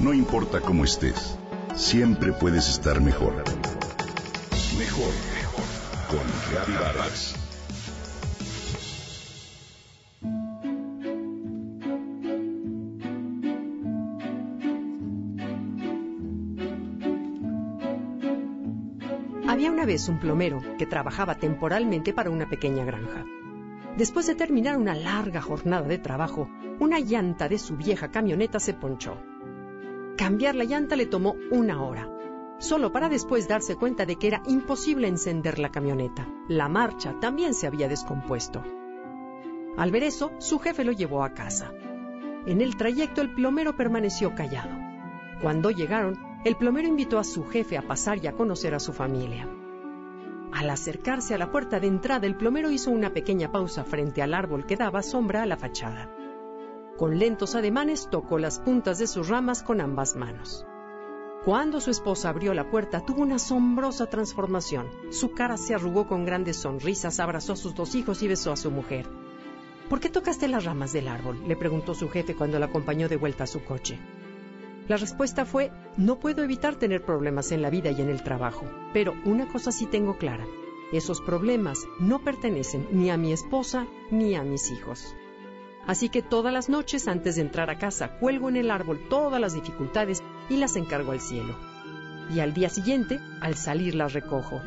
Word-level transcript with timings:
No 0.00 0.14
importa 0.14 0.62
cómo 0.62 0.84
estés, 0.84 1.36
siempre 1.74 2.32
puedes 2.32 2.70
estar 2.70 3.02
mejor. 3.02 3.34
Mejor, 4.78 5.12
mejor. 5.34 5.64
Con 6.08 6.20
Reavivadas. 6.50 7.34
Había 19.46 19.70
una 19.70 19.84
vez 19.84 20.08
un 20.08 20.18
plomero 20.18 20.62
que 20.78 20.86
trabajaba 20.86 21.34
temporalmente 21.34 22.14
para 22.14 22.30
una 22.30 22.48
pequeña 22.48 22.86
granja. 22.86 23.26
Después 23.98 24.26
de 24.26 24.34
terminar 24.34 24.78
una 24.78 24.94
larga 24.94 25.42
jornada 25.42 25.86
de 25.86 25.98
trabajo, 25.98 26.48
una 26.78 27.00
llanta 27.00 27.50
de 27.50 27.58
su 27.58 27.76
vieja 27.76 28.10
camioneta 28.10 28.58
se 28.60 28.72
ponchó. 28.72 29.18
Cambiar 30.20 30.54
la 30.54 30.64
llanta 30.64 30.96
le 30.96 31.06
tomó 31.06 31.34
una 31.50 31.82
hora, 31.82 32.06
solo 32.58 32.92
para 32.92 33.08
después 33.08 33.48
darse 33.48 33.76
cuenta 33.76 34.04
de 34.04 34.16
que 34.16 34.26
era 34.26 34.42
imposible 34.46 35.08
encender 35.08 35.58
la 35.58 35.70
camioneta. 35.70 36.28
La 36.46 36.68
marcha 36.68 37.18
también 37.18 37.54
se 37.54 37.66
había 37.66 37.88
descompuesto. 37.88 38.62
Al 39.78 39.90
ver 39.90 40.02
eso, 40.02 40.30
su 40.36 40.58
jefe 40.58 40.84
lo 40.84 40.92
llevó 40.92 41.24
a 41.24 41.32
casa. 41.32 41.72
En 42.44 42.60
el 42.60 42.76
trayecto 42.76 43.22
el 43.22 43.32
plomero 43.32 43.74
permaneció 43.74 44.34
callado. 44.34 44.76
Cuando 45.40 45.70
llegaron, 45.70 46.18
el 46.44 46.54
plomero 46.54 46.86
invitó 46.86 47.18
a 47.18 47.24
su 47.24 47.46
jefe 47.46 47.78
a 47.78 47.88
pasar 47.88 48.22
y 48.22 48.26
a 48.26 48.32
conocer 48.32 48.74
a 48.74 48.78
su 48.78 48.92
familia. 48.92 49.48
Al 50.52 50.68
acercarse 50.68 51.34
a 51.34 51.38
la 51.38 51.50
puerta 51.50 51.80
de 51.80 51.86
entrada, 51.86 52.26
el 52.26 52.36
plomero 52.36 52.70
hizo 52.70 52.90
una 52.90 53.14
pequeña 53.14 53.50
pausa 53.50 53.84
frente 53.84 54.20
al 54.20 54.34
árbol 54.34 54.66
que 54.66 54.76
daba 54.76 55.00
sombra 55.00 55.44
a 55.44 55.46
la 55.46 55.56
fachada. 55.56 56.14
Con 57.00 57.18
lentos 57.18 57.54
ademanes 57.54 58.08
tocó 58.10 58.38
las 58.38 58.58
puntas 58.58 58.98
de 58.98 59.06
sus 59.06 59.28
ramas 59.30 59.62
con 59.62 59.80
ambas 59.80 60.16
manos. 60.16 60.66
Cuando 61.46 61.80
su 61.80 61.90
esposa 61.90 62.28
abrió 62.28 62.52
la 62.52 62.68
puerta, 62.68 63.00
tuvo 63.00 63.22
una 63.22 63.36
asombrosa 63.36 64.10
transformación. 64.10 64.86
Su 65.08 65.32
cara 65.32 65.56
se 65.56 65.74
arrugó 65.74 66.06
con 66.06 66.26
grandes 66.26 66.58
sonrisas, 66.58 67.18
abrazó 67.18 67.54
a 67.54 67.56
sus 67.56 67.74
dos 67.74 67.94
hijos 67.94 68.22
y 68.22 68.28
besó 68.28 68.52
a 68.52 68.56
su 68.56 68.70
mujer. 68.70 69.06
¿Por 69.88 69.98
qué 69.98 70.10
tocaste 70.10 70.46
las 70.46 70.66
ramas 70.66 70.92
del 70.92 71.08
árbol? 71.08 71.42
le 71.48 71.56
preguntó 71.56 71.94
su 71.94 72.10
jefe 72.10 72.34
cuando 72.34 72.58
la 72.58 72.66
acompañó 72.66 73.08
de 73.08 73.16
vuelta 73.16 73.44
a 73.44 73.46
su 73.46 73.64
coche. 73.64 73.98
La 74.86 74.98
respuesta 74.98 75.46
fue, 75.46 75.72
no 75.96 76.18
puedo 76.18 76.44
evitar 76.44 76.76
tener 76.76 77.02
problemas 77.02 77.50
en 77.50 77.62
la 77.62 77.70
vida 77.70 77.90
y 77.92 78.02
en 78.02 78.10
el 78.10 78.22
trabajo, 78.22 78.66
pero 78.92 79.14
una 79.24 79.50
cosa 79.50 79.72
sí 79.72 79.86
tengo 79.86 80.18
clara, 80.18 80.44
esos 80.92 81.22
problemas 81.22 81.78
no 81.98 82.22
pertenecen 82.22 82.88
ni 82.92 83.08
a 83.08 83.16
mi 83.16 83.32
esposa 83.32 83.86
ni 84.10 84.34
a 84.34 84.42
mis 84.42 84.70
hijos. 84.70 85.14
Así 85.86 86.08
que 86.08 86.22
todas 86.22 86.52
las 86.52 86.68
noches 86.68 87.08
antes 87.08 87.36
de 87.36 87.42
entrar 87.42 87.70
a 87.70 87.78
casa 87.78 88.18
cuelgo 88.18 88.48
en 88.48 88.56
el 88.56 88.70
árbol 88.70 89.00
todas 89.08 89.40
las 89.40 89.54
dificultades 89.54 90.22
y 90.48 90.56
las 90.56 90.76
encargo 90.76 91.12
al 91.12 91.20
cielo. 91.20 91.56
Y 92.32 92.40
al 92.40 92.54
día 92.54 92.68
siguiente, 92.68 93.20
al 93.40 93.56
salir 93.56 93.94
las 93.94 94.12
recojo. 94.12 94.60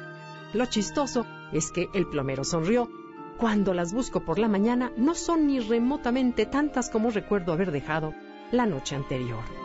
Lo 0.54 0.66
chistoso 0.66 1.26
es 1.52 1.72
que 1.72 1.88
el 1.94 2.08
plomero 2.08 2.44
sonrió. 2.44 2.90
Cuando 3.38 3.74
las 3.74 3.94
busco 3.94 4.22
por 4.22 4.38
la 4.38 4.48
mañana 4.48 4.92
no 4.98 5.16
son 5.16 5.48
ni 5.48 5.60
remotamente 5.60 6.46
tantas 6.46 6.90
como 6.90 7.10
recuerdo 7.10 7.54
haber 7.54 7.72
dejado 7.72 8.14
la 8.52 8.66
noche 8.66 8.96
anterior. 8.96 9.63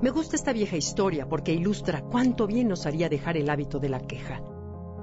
Me 0.00 0.10
gusta 0.10 0.36
esta 0.36 0.52
vieja 0.52 0.76
historia 0.76 1.28
porque 1.28 1.52
ilustra 1.52 2.02
cuánto 2.02 2.46
bien 2.46 2.68
nos 2.68 2.86
haría 2.86 3.08
dejar 3.08 3.36
el 3.36 3.50
hábito 3.50 3.80
de 3.80 3.88
la 3.88 3.98
queja. 3.98 4.40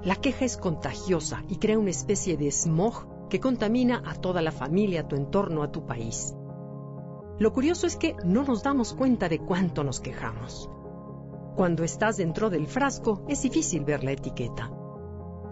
La 0.02 0.16
queja 0.16 0.46
es 0.46 0.56
contagiosa 0.56 1.44
y 1.48 1.56
crea 1.56 1.78
una 1.78 1.90
especie 1.90 2.38
de 2.38 2.50
smog 2.50 3.28
que 3.28 3.38
contamina 3.38 4.02
a 4.06 4.14
toda 4.14 4.40
la 4.40 4.52
familia, 4.52 5.02
a 5.02 5.08
tu 5.08 5.14
entorno, 5.16 5.62
a 5.62 5.70
tu 5.70 5.84
país. 5.84 6.34
Lo 7.38 7.52
curioso 7.52 7.86
es 7.86 7.96
que 7.96 8.16
no 8.24 8.44
nos 8.44 8.62
damos 8.62 8.94
cuenta 8.94 9.28
de 9.28 9.38
cuánto 9.38 9.84
nos 9.84 10.00
quejamos. 10.00 10.70
Cuando 11.56 11.84
estás 11.84 12.16
dentro 12.16 12.48
del 12.48 12.66
frasco 12.66 13.22
es 13.28 13.42
difícil 13.42 13.84
ver 13.84 14.02
la 14.02 14.12
etiqueta. 14.12 14.70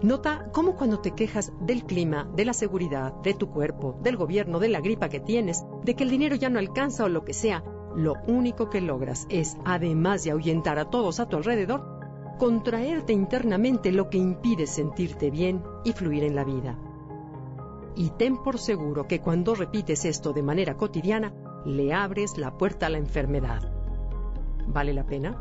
Nota 0.01 0.49
cómo 0.53 0.75
cuando 0.77 1.01
te 1.01 1.11
quejas 1.11 1.53
del 1.61 1.85
clima, 1.85 2.31
de 2.35 2.47
la 2.47 2.55
seguridad, 2.55 3.13
de 3.23 3.35
tu 3.35 3.51
cuerpo, 3.51 3.99
del 4.03 4.17
gobierno, 4.17 4.59
de 4.59 4.69
la 4.69 4.81
gripa 4.81 5.11
que 5.11 5.21
tienes, 5.21 5.65
de 5.83 5.95
que 5.95 6.05
el 6.05 6.11
dinero 6.11 6.35
ya 6.37 6.49
no 6.49 6.59
alcanza 6.59 7.05
o 7.05 7.09
lo 7.11 7.25
que 7.25 7.35
sea, 7.35 7.63
lo 7.97 8.15
único 8.27 8.71
que 8.71 8.81
logras 8.81 9.27
es, 9.29 9.57
además 9.65 10.25
de 10.25 10.33
ahuyentar 10.33 10.79
a 10.79 10.91
todos 10.91 11.21
a 11.21 11.29
tu 11.29 11.37
alrededor, 11.37 11.95
contraerte 12.39 13.13
internamente 13.13 13.93
lo 13.93 14.11
que 14.11 14.19
impide 14.19 14.67
sentirte 14.67 15.31
bien 15.31 15.63
y 15.85 15.93
fluir 15.93 16.25
en 16.25 16.35
la 16.35 16.45
vida. 16.45 16.79
Y 17.97 18.11
ten 18.11 18.43
por 18.43 18.59
seguro 18.59 19.07
que 19.07 19.21
cuando 19.21 19.55
repites 19.55 20.05
esto 20.05 20.33
de 20.33 20.43
manera 20.43 20.77
cotidiana, 20.77 21.33
le 21.65 21.95
abres 21.95 22.37
la 22.37 22.59
puerta 22.59 22.87
a 22.87 22.91
la 22.91 22.99
enfermedad. 22.99 23.73
¿Vale 24.67 24.93
la 24.93 25.07
pena? 25.07 25.41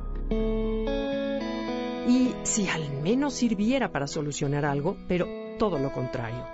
Y 2.07 2.33
si 2.43 2.67
al 2.67 3.01
menos 3.01 3.33
sirviera 3.33 3.91
para 3.91 4.07
solucionar 4.07 4.65
algo, 4.65 4.95
pero 5.07 5.25
todo 5.57 5.79
lo 5.79 5.91
contrario. 5.91 6.45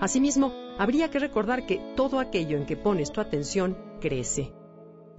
Asimismo, 0.00 0.52
habría 0.78 1.10
que 1.10 1.18
recordar 1.18 1.66
que 1.66 1.92
todo 1.96 2.20
aquello 2.20 2.56
en 2.56 2.64
que 2.64 2.76
pones 2.76 3.12
tu 3.12 3.20
atención 3.20 3.76
crece 4.00 4.57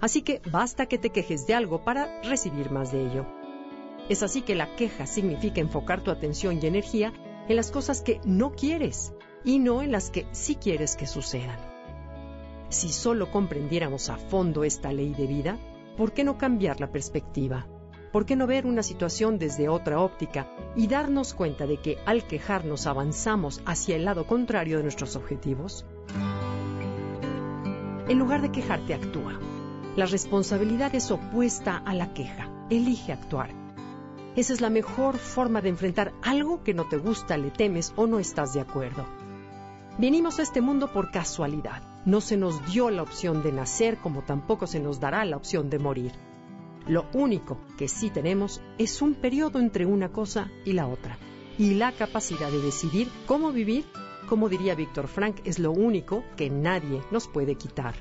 Así 0.02 0.22
que 0.22 0.42
basta 0.52 0.86
que 0.86 0.98
te 0.98 1.10
quejes 1.10 1.46
de 1.46 1.54
algo 1.54 1.84
para 1.84 2.22
recibir 2.24 2.72
más 2.72 2.92
de 2.92 3.06
ello. 3.06 3.26
Es 4.08 4.24
así 4.24 4.42
que 4.42 4.56
la 4.56 4.76
queja 4.76 5.06
significa 5.06 5.62
enfocar 5.62 6.02
tu 6.02 6.12
atención 6.12 6.60
y 6.62 6.66
energía 6.66 7.14
en 7.48 7.56
las 7.56 7.72
cosas 7.72 8.02
que 8.02 8.22
no 8.24 8.54
quieres 8.54 9.14
y 9.44 9.60
no 9.60 9.82
en 9.82 9.92
las 9.92 10.10
que 10.10 10.28
sí 10.32 10.56
quieres 10.56 10.96
que 10.96 11.08
sucedan. 11.08 11.60
Si 12.70 12.90
solo 12.90 13.32
comprendiéramos 13.32 14.10
a 14.10 14.18
fondo 14.18 14.64
esta 14.64 14.94
ley 14.94 15.14
de 15.14 15.28
vida, 15.28 15.58
¿por 15.98 16.14
qué 16.14 16.24
no 16.24 16.38
cambiar 16.38 16.80
la 16.80 16.92
perspectiva? 16.92 17.68
¿Por 18.12 18.26
qué 18.26 18.36
no 18.36 18.48
ver 18.48 18.66
una 18.66 18.82
situación 18.82 19.38
desde 19.38 19.70
otra 19.70 20.00
óptica 20.00 20.50
y 20.76 20.88
darnos 20.88 21.34
cuenta 21.34 21.68
de 21.68 21.78
que 21.78 21.98
al 22.06 22.26
quejarnos 22.26 22.88
avanzamos 22.88 23.62
hacia 23.66 23.96
el 23.96 24.06
lado 24.06 24.26
contrario 24.26 24.78
de 24.78 24.84
nuestros 24.84 25.16
objetivos? 25.16 25.86
En 28.08 28.18
lugar 28.18 28.42
de 28.42 28.52
quejarte, 28.52 28.96
actúa. 28.96 29.40
La 30.00 30.06
responsabilidad 30.06 30.96
es 30.96 31.12
opuesta 31.12 31.76
a 31.76 31.94
la 31.94 32.14
queja. 32.14 32.50
Elige 32.70 33.12
actuar. 33.12 33.50
Esa 34.38 34.54
es 34.54 34.62
la 34.62 34.70
mejor 34.70 35.18
forma 35.18 35.60
de 35.60 35.68
enfrentar 35.68 36.14
algo 36.22 36.64
que 36.64 36.74
no 36.74 36.88
te 36.88 36.96
gusta, 36.96 37.36
le 37.36 37.52
temes 37.52 37.92
o 37.98 38.08
no 38.08 38.18
estás 38.18 38.54
de 38.54 38.62
acuerdo. 38.62 39.06
Venimos 39.98 40.40
a 40.40 40.44
este 40.44 40.62
mundo 40.62 40.94
por 40.94 41.12
casualidad. 41.12 41.84
No 42.06 42.22
se 42.22 42.38
nos 42.38 42.66
dio 42.72 42.90
la 42.90 43.02
opción 43.02 43.44
de 43.44 43.52
nacer 43.52 43.98
como 43.98 44.22
tampoco 44.22 44.68
se 44.68 44.80
nos 44.80 45.02
dará 45.02 45.26
la 45.26 45.36
opción 45.36 45.70
de 45.70 45.80
morir. 45.80 46.14
Lo 46.88 47.08
único 47.12 47.60
que 47.78 47.90
sí 47.90 48.10
tenemos 48.10 48.62
es 48.78 49.02
un 49.02 49.16
periodo 49.16 49.60
entre 49.60 49.86
una 49.86 50.14
cosa 50.14 50.50
y 50.64 50.72
la 50.72 50.88
otra. 50.88 51.18
Y 51.58 51.74
la 51.74 51.92
capacidad 51.92 52.50
de 52.50 52.62
decidir 52.62 53.10
cómo 53.26 53.52
vivir, 53.52 53.84
como 54.30 54.48
diría 54.48 54.76
Víctor 54.76 55.10
Frank, 55.10 55.42
es 55.44 55.60
lo 55.60 55.74
único 55.74 56.24
que 56.38 56.50
nadie 56.50 57.02
nos 57.12 57.28
puede 57.28 57.56
quitar. 57.56 57.96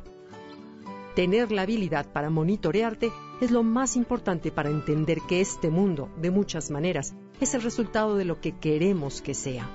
Tener 1.19 1.51
la 1.51 1.63
habilidad 1.63 2.07
para 2.13 2.31
monitorearte 2.31 3.11
es 3.41 3.51
lo 3.51 3.65
más 3.65 3.97
importante 3.97 4.53
para 4.53 4.71
entender 4.71 5.19
que 5.23 5.41
este 5.41 5.69
mundo, 5.69 6.09
de 6.17 6.31
muchas 6.31 6.71
maneras, 6.71 7.13
es 7.41 7.55
el 7.55 7.63
resultado 7.63 8.15
de 8.15 8.25
lo 8.25 8.41
que 8.41 8.53
queremos 8.53 9.21
que 9.21 9.35
sea. 9.35 9.69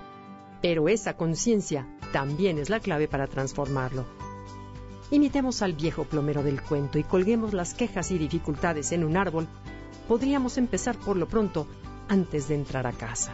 Pero 0.61 0.87
esa 0.87 1.17
conciencia 1.17 1.85
también 2.13 2.59
es 2.59 2.69
la 2.69 2.79
clave 2.79 3.09
para 3.09 3.27
transformarlo. 3.27 4.05
Imitemos 5.11 5.61
al 5.61 5.73
viejo 5.73 6.05
plomero 6.05 6.43
del 6.43 6.61
cuento 6.61 6.97
y 6.97 7.03
colguemos 7.03 7.51
las 7.51 7.73
quejas 7.73 8.11
y 8.11 8.17
dificultades 8.17 8.93
en 8.93 9.03
un 9.03 9.17
árbol. 9.17 9.49
Podríamos 10.07 10.57
empezar 10.57 10.97
por 10.97 11.17
lo 11.17 11.27
pronto 11.27 11.67
antes 12.07 12.47
de 12.47 12.55
entrar 12.55 12.87
a 12.87 12.93
casa. 12.93 13.33